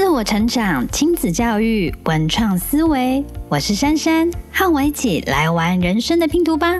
[0.00, 6.78] 自我成长、亲子教育、文创思维，我是珊珊，和我一起来玩人生的拼图吧。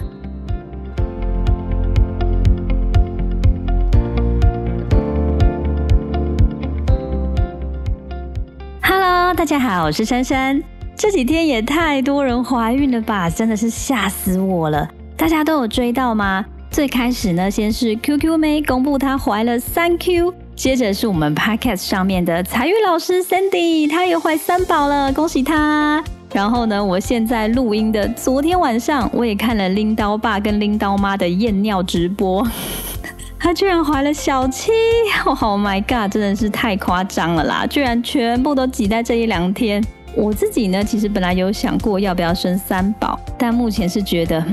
[8.80, 10.62] Hello，大家好，我是珊珊。
[10.96, 14.88] 这几天也太多人怀孕了吧，真的是吓死我了！
[15.14, 16.46] 大家都有追到吗？
[16.70, 20.32] 最开始呢，先是 QQ 妹公布她怀了三 Q。
[20.60, 26.04] 接着是我们 podcast 上面的彩玉老师 Sandy，她也怀三宝了，恭喜她！
[26.34, 32.46] 然后呢，我现在录音的昨天晚上，我也看了拎刀爸跟拎刀妈的验尿直播，
[33.40, 34.70] 她居然怀了小七！
[35.24, 37.66] Oh my god，真的是太夸张了啦！
[37.66, 39.82] 居然全部都挤在这一两天。
[40.14, 44.44] 我自己呢，其实本来有想过要不要生三宝，但目前是觉得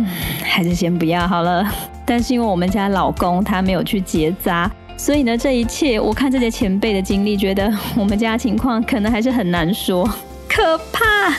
[0.41, 1.69] 还是先不要好了。
[2.05, 4.71] 但是因为我们家老公他没有去结扎。
[4.97, 10.03] 所以呢，这一切我看这些前辈的经历，觉得我们家情况可能还是很难说，
[10.49, 11.33] 可怕。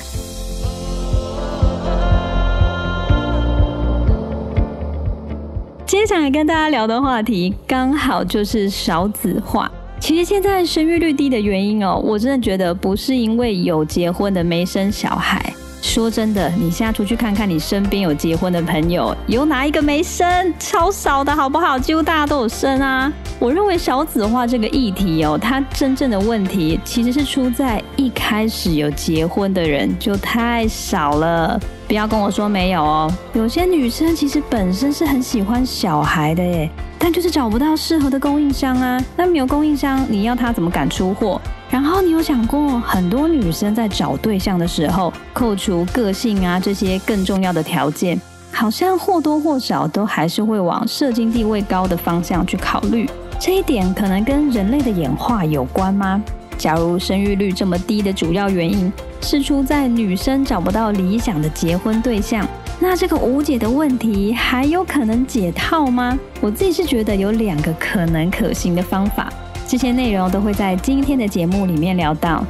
[5.85, 9.71] 接下来跟大家聊的话题，刚好就是少子化。
[9.99, 15.53] 其实现在生育率低的原因哦，我真的觉得不是因为有结婚的没生小孩。
[15.81, 20.53] 说真的，你现在出去看看，你身边有结婚的朋友，有哪一个没生？
[20.59, 21.79] 超少的好不好？
[21.79, 23.13] 几乎大家都有生啊。
[23.39, 31.59] 我认为少子化这个议题哦，它真正的问题其实是出在一开始有结婚的人就太少了。
[31.87, 39.01] 不要跟我说没有哦，有些女生其实本身是很喜欢小孩的耶，但就是找不到适合的供应商啊。
[39.17, 41.41] 那没有供应商，你要他怎么敢出货？
[41.71, 48.19] 然后你有想过，很多女生在找对象的时候，扣除个性啊这些更重要的条件，
[48.51, 53.09] 好像或多或少都还是会往社经地位高的方向去考虑。
[53.39, 56.23] 这一点可能跟人类的演化有关吗？
[56.57, 62.45] 假如生育率这么低的主要原因是出在女生找不到理想的结婚对象，
[62.81, 66.19] 那这个无解的问题还有可能解套吗？
[66.41, 69.33] 我自己是觉得有两个可能可行的方法。
[69.69, 72.43] 这些内容都会在今天的节目里面聊到。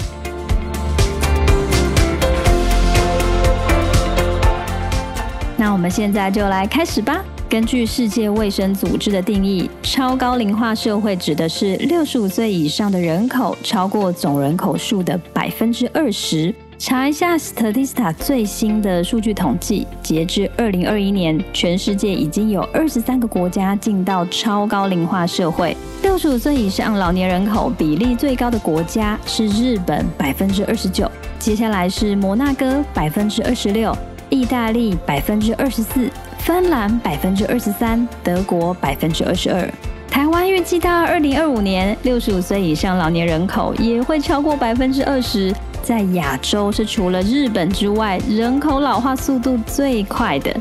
[5.57, 7.25] 那我们现在就来开始吧。
[7.49, 16.55] 根据世界卫生组织的定义，超高龄化社会指的是六十五岁以上的人口超过总人口数的百分之二十。
[16.79, 25.77] 查一下 Statista 最新的数据统计，截至二零二一年，全世界已经有二十三个国家进到超高龄化社会。
[26.03, 31.07] 六十五岁以上老年人口比例最高的国家是日本，百分之二十九；
[31.41, 33.93] 接下来是摩纳哥，百分之二十六；
[34.31, 36.09] 意大利百分之二十四；
[36.39, 39.69] 芬兰百分之二十三；德国百分之二十二。
[40.09, 45.53] 台湾预计到二零二五年，六十五岁以上老年人口也会超过百分之二十。
[45.89, 50.55] 在亚洲是除了日本之外，人口老化速度最快的。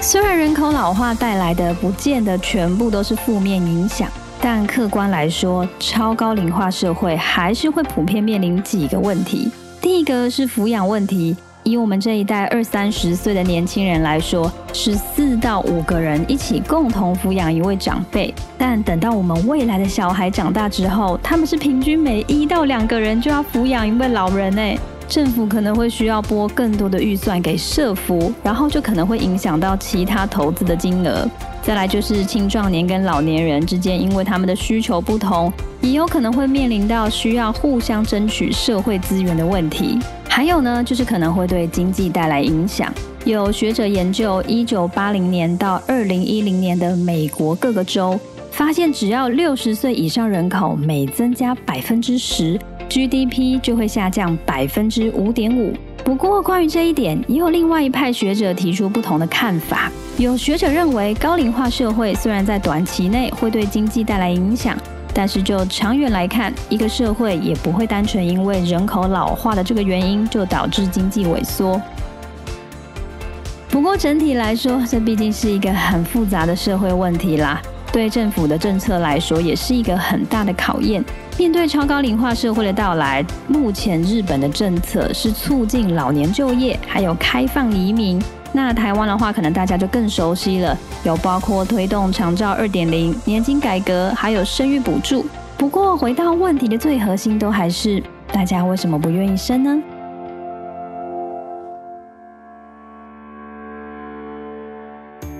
[0.00, 4.08] 虽然人口老化带来的不见得全部都是负面影响，
[4.40, 9.48] 但客观来说，超高龄化社会还是会普遍面临几个问题。
[9.80, 11.36] 第一个是抚养问题。
[11.64, 18.32] 以我们这一代二三十岁的年轻人来说，是四到五个人一起共同抚养一位长辈。
[18.58, 24.62] 但等到我们未来的小孩长大之后，他们是平均每一到两个人就要抚养一位老人呢。
[25.06, 31.28] 政府可能会需要拨更多的预算给社福，然后就可能会影响到其他投资的金额。
[31.62, 35.52] 再来就是青壮年跟老年人之间，因为他们的需求不同，
[35.82, 39.98] 也有可能会面临到需要互相争取社会资源的问题。
[40.34, 42.92] 还有呢，就是可能会对经济带来影响。
[43.24, 48.18] 有学者研究，一九八零年到二零一零年的美国各个州，
[48.50, 52.58] 发现只要六十岁以上人口每增加百分之十
[52.90, 55.72] ，GDP 就会下降百分之五点五。
[56.02, 59.88] 不过，关于这一点，也有另外一派学者提出不同的看法。
[60.18, 64.76] 有学者认为，高龄化社会虽然在短期内会对经济带来影响。
[65.14, 71.80] 但是就长远来看，一个社会也不会单纯因为人口老化的这个原因就导致经济萎缩。
[73.70, 77.62] 不过整体来说，这毕竟是一个很复杂的社会问题啦。
[77.92, 81.04] 对政府的政策来说，也是一个很大的考验。
[81.38, 88.20] 面对超高龄化社会的到来，目前日本的政策是促进老年就业，还有开放移民。
[88.56, 95.26] 那台湾的话，可能大家就更熟悉了，有包括推动长照二点零、年金改革，还有生育补助。
[95.58, 98.00] 不过，回到问题的最核心，都还是
[98.32, 99.82] 大家为什么不愿意生呢？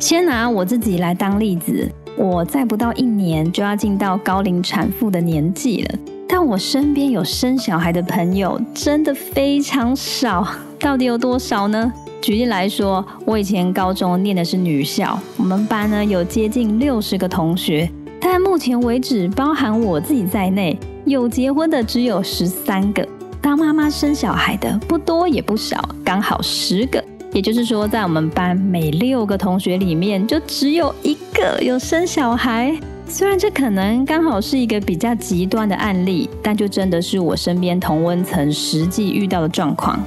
[0.00, 5.94] 先拿我自己来当例子，我再不到一年就要进到高龄产妇的年纪了。
[6.28, 10.44] 但我身边有生小孩的朋友真的非常少，
[10.84, 11.90] 到底有多少呢？
[12.20, 17.90] 举例来说，我以前高中念的是女校，我们班呢有接近六十个同学，
[18.20, 23.08] 但目前为止，包含我自己在内，有结婚的只有十三个，
[23.40, 27.02] 当妈妈生小孩的不多也不少，刚好十个。
[27.32, 32.78] 也就是说，在我们班每六个同学里面，就只有一个有生小孩。
[33.08, 39.98] 虽然这可能刚好是一个比较极端的案例，但就真的是我身边同温层实际遇到的状况。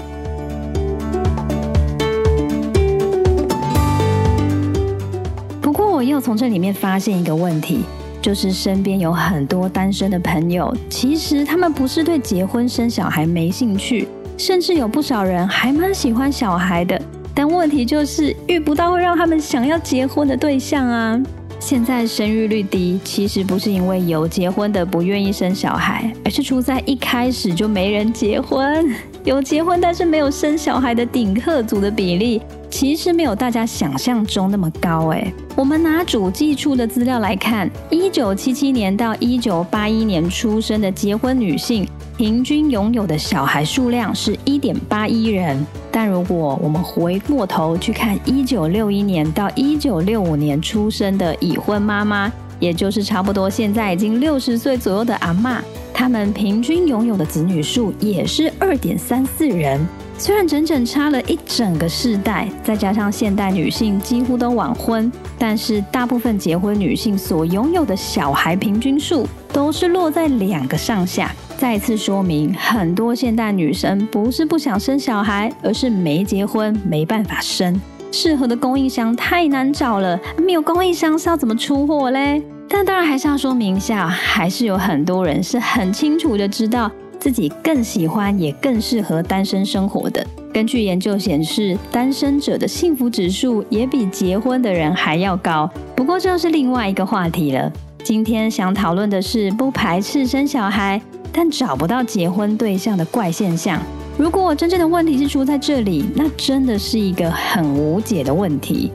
[6.27, 7.85] 从这里面发现一个问题，
[8.21, 14.05] 就是身边有很多单身的朋友，其实他们不是对结婚生小孩没兴趣，
[14.37, 17.01] 甚至有不少人还蛮喜欢小孩的，
[17.33, 21.17] 但问题就是遇不到会让他们想要结婚的对象啊。
[21.61, 28.85] 现在生育率低，其实不是因为有结婚的不愿意生小孩，而是出在一开始就没人结婚，
[29.23, 32.41] 有结婚但是没有生小孩的顶客组的比例。
[32.69, 35.33] 其实没有大家想象中那么高诶。
[35.55, 41.87] 我们拿主计处的资料来看，一九七七年到一九八一年出生的结婚女性，
[42.17, 45.65] 平均拥有的小孩数量是一点八一人。
[45.91, 55.59] 但如果我们回过头去看一九六一年到一九六五年出生的已婚妈妈，也就是差不多现在已经六十岁左右的阿妈，
[55.93, 59.87] 她们平均拥有的子女数也是二点三四人。
[60.19, 71.31] 虽然整整差了一整个世代，再加上现代女性几乎都晚婚，但是大部分结婚女性所拥有的小孩平均数都是落在两个上下。
[71.55, 77.79] 再次说明，很多现代女生不是不想生小孩，而是没结婚没办法生，
[78.11, 82.41] 适合的供应商太难找了，没有供应商是要怎么出货嘞？
[82.67, 86.91] 但当然还是要说明一下，还是有很多人是很清楚的知道。
[87.19, 90.25] 自己更喜欢也更适合单身生活的。
[90.53, 95.69] 根据研究显示，单身者的幸福指数也比结婚的人还要高。
[95.95, 97.71] 不过这又是另外一个话题了。
[98.03, 100.99] 今天想讨论的是不排斥生小孩，
[101.31, 103.79] 但找不到结婚对象的怪现象。
[104.17, 108.91] 如果真正的问题是出在这里，那真的是一个很无解的问题。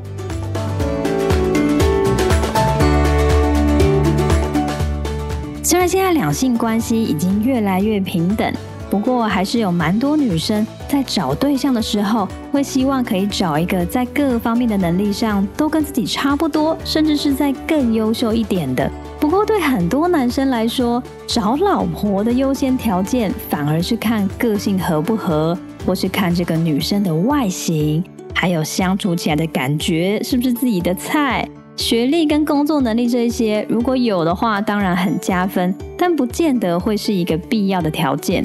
[5.72, 8.52] 虽然现在两性关系已经越来越平等，
[8.90, 18.92] 不过还是有蛮多女生在找对象的时候，会希望可以找一个在各方面的能力上都跟自己差不多，甚至是在更优秀一点的。
[19.18, 28.04] 不过对很多男生来说，找老婆的优先条件反而是看个性合不合，或是看这个女生的外形，
[28.34, 31.48] 还有相处起来的感觉是不是自己的菜。
[31.76, 38.44] 学历跟工作能力这些，如果有的话，当然很加分，但不见得会是一个必要的条件。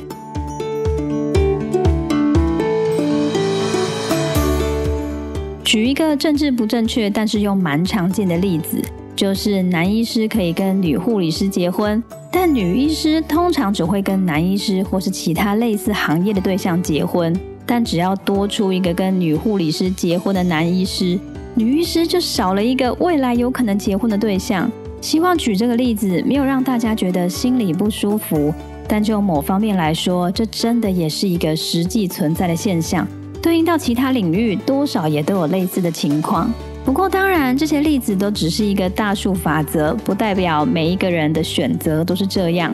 [5.64, 8.82] 举一个政治不正确，但是又蛮常见的例子，
[9.16, 12.02] 就是男医师可以跟女护理师结婚，
[12.32, 17.38] 但女医师通常只会跟男医师或是其他类似行业的对象结婚。
[17.66, 21.20] 但只要多出一个跟女护理师结婚的男医师。
[21.58, 24.70] 女医师就少了一个未来有可能结婚的对象。
[25.02, 28.54] 希望举这个例子，没有让大家觉得心里不舒服。
[28.88, 33.08] 但就某方面来说，这真的也是一个实际存在的现象。
[33.42, 36.48] 对应到其他领域，多少也都有类似的情况。
[36.86, 42.72] 不过，当然这些例子都只是一个大数法则，不代表每一个人的选择都是这样。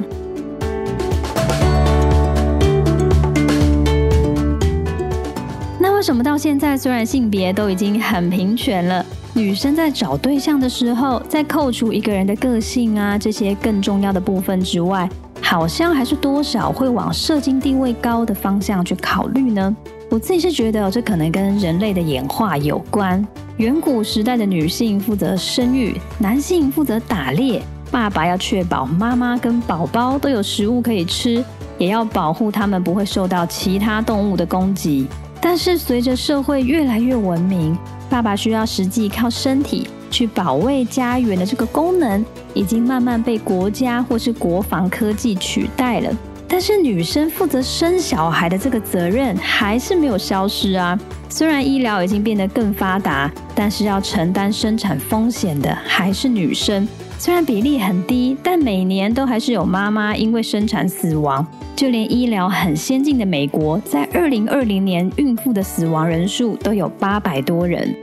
[6.03, 15.09] 为什么到现在，虽然性别都已经很平权了，女生在找对象的时候，在扣除一个人的个性啊这些更重要的部分之外，
[15.41, 19.73] 好像还是多少会往社经地位高的方向去考虑呢？
[20.09, 23.25] 我自己是觉得，这可能跟人类的演化有关。
[23.55, 27.61] 远古时代的女性负责生育，男性负责打猎。
[27.89, 31.41] 爸爸要确保妈妈跟宝宝都有食物可以吃，
[31.77, 35.07] 也要保护他们不会受到其他动物的攻击。
[35.45, 37.77] 但是随着社会越来越文明，
[38.09, 46.09] 爸爸需要实际靠身体去保卫家园的这个功能，已经慢慢被国家或是国防科技取代了。
[46.47, 50.97] 但是女生负责生小孩的这个责任还是没有消失啊。
[51.27, 56.87] 虽然医疗已经变得更发达，但是要承担生产风险的还是女生。
[57.25, 61.47] 虽然比例很低，但每年都还是有妈妈因为生产死亡。
[61.73, 67.95] 就连医疗很先进的美国，在二零二零年，孕妇的死亡人数都有八百多人。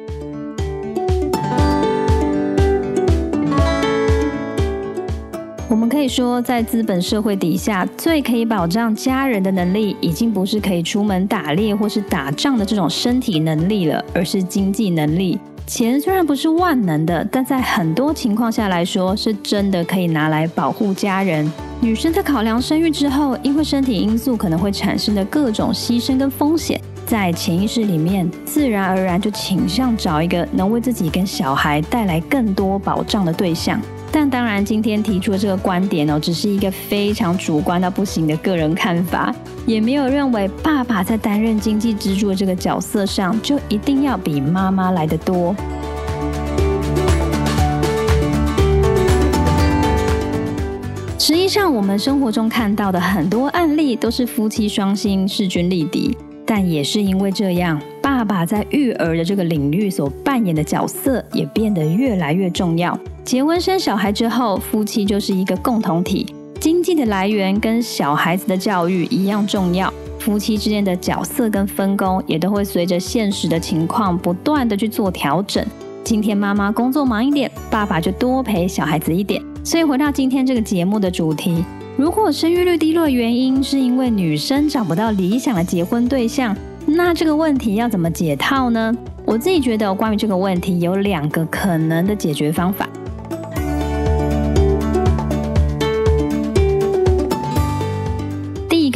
[5.68, 15.38] 我们可以说，在资本社会底下，最可以保障家人的能力，已经不是可以出门打猎或是打仗的这种身体能力了，而是经济能力。
[15.70, 21.48] 钱虽然不是万能的，但在很多情况下来说，是真的可以拿来保护家人。
[21.80, 33.80] 女生在考量生育之后，因为身体因素可能会产生的各种牺牲跟风险，在潜意识里面，自然而然就倾向找一个能为自己跟小孩带来更多保障的对象。
[34.12, 39.32] 但当然，今天提出的这个观点哦，只是一个非常主观到不行的个人看法，
[39.66, 45.54] 也没有认为爸爸在担任经济支柱的这个角色上就一定要比妈妈来的多。
[51.16, 62.98] 实际上，我们生活中看到的很多案例都是夫妻双薪势均力敌，但也是因为这样，爸爸在育儿的这个领域所扮演的角色也变得越来越重要。
[63.24, 69.92] 结婚生小孩之后，夫妻就是一个共同体，经济的来源跟小孩子的教育一样重要。
[70.18, 75.64] 夫妻之间的角色跟分工也都会随着现实的情况不断的去做调整。
[76.02, 79.40] 今天妈妈工作忙一点，爸爸就多陪小孩子一点。
[79.62, 81.64] 所以回到今天这个节目的主题，
[81.96, 88.92] 如果生育率低落的原因是因为女生找不到理想的结婚对象，那这个问题要怎么解套呢？
[89.24, 92.88] 我自己觉得关于这个问题有两个可能的解决方法。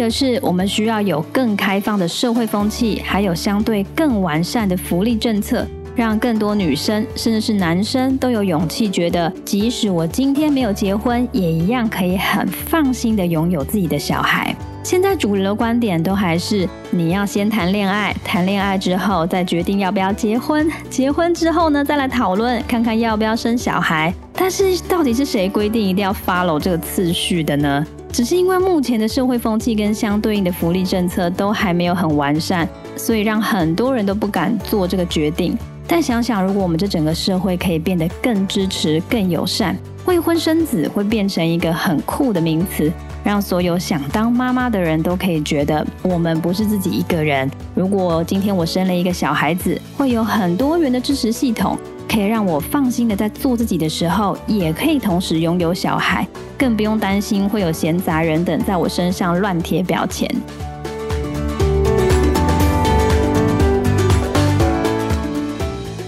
[0.04, 14.54] 个是我们需要有更开放的社会风气，还有相对更完善的福利政策，让更多女生甚至是男生都有勇气，觉得即使我今天没有结婚，也一样可以很放心的拥有自己的小孩。
[14.82, 24.12] 现在主流的观点都还是你要先谈恋爱，谈恋爱之后再决定要不要结婚，结婚之后呢再来讨论看看要不要生小孩。
[24.34, 27.86] 但是到底是谁规定一定要 follow 这个次序的呢？
[28.14, 35.58] 只是因为目前的社会风气跟相对应的福利政策都还没有很完善，所以让很多人都不敢做这个决定。
[35.84, 42.88] 但想想，如果我们这整个社会可以变得更支持、更友善，未婚生子会变成一个很酷的名词，
[43.24, 47.50] 让所有想当妈妈的人都可以觉得我们不是自己一个人。
[47.74, 51.76] 如果今天我生了一个小孩子，会有很多元的支持系统。
[52.06, 56.24] 可以让我放心的在做自己的时候，也可以同时拥有小孩，
[56.56, 60.30] 更不用担心会有闲杂人等在我身上乱贴标签。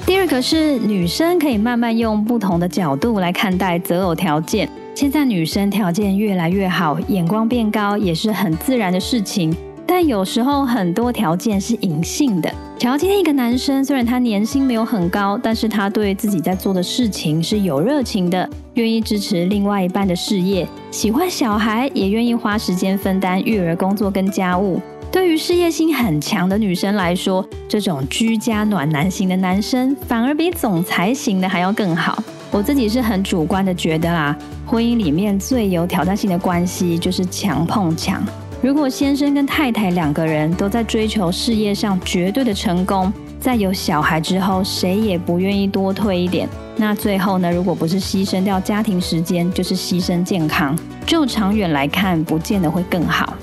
[0.05, 4.69] 第二个是女生可以慢慢用不同的角度来看待择偶条件。
[4.97, 9.55] 现在女生条件越来越好，眼光变高也是很自然的事情。
[9.87, 12.51] 但有时候很多条件是隐性的。
[12.79, 24.81] 条件一个男生，虽然他年薪没有很高，但是他对自己在做的事情是有热情的，愿意支持另外一半的事业，喜欢小孩，也愿意花时间分担育儿工作跟家务。
[25.13, 32.25] 对于事业心很强的女生来说，这种居家暖男型的男生反而比总裁型的还要更好。
[32.51, 38.23] 我自己是很主观的觉得啦，婚姻里面最有挑战性的关系就是强碰强。
[38.63, 47.53] 如果先生跟太太两个人都在追求事业上绝对的成功，在有小孩之后，谁也不愿意多退一点，那最后呢？
[47.53, 53.35] 如果不是牺牲掉家庭时间，就是牺牲健康，就长远来看，不见得会更好。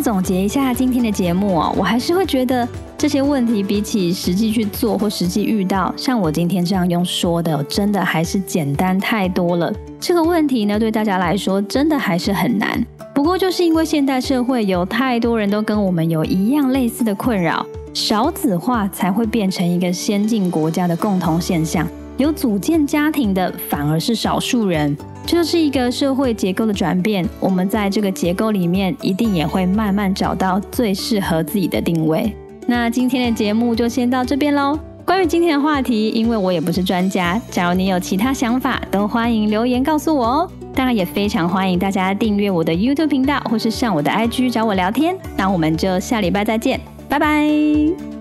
[0.00, 2.66] 总结一下今天的节目哦，我还是会觉得。
[2.98, 9.72] 这些问题比起实际去做或实际遇到，像我今天这样用说的，真的还是简单太多了。
[10.00, 12.84] 这个问题呢，对大家来说真的还是很难。
[13.14, 17.64] 不过就是因为现代社会有太多人都跟我们有一样类似的困扰，
[17.94, 21.86] 少子化才会变成一个先进国家的共同现象。
[22.16, 24.96] 有组建家庭的反而是少数人，
[25.30, 27.22] 这是一个社会结构的转变。
[27.38, 32.34] 我们在这个结构里面，一定也会慢慢找到最适合自己的定位。
[32.66, 34.78] 那今天的节目就先到这边喽。
[35.04, 40.50] 关于今天的话题，因为我也不是专家，假如你有其他想法，都欢迎留言告诉我哦。
[40.74, 45.14] 当然也非常欢迎大家订阅我的 YouTube 频道，或是上我的 IG 找我聊天。
[45.36, 48.17] 那我们就下礼拜再见，拜拜。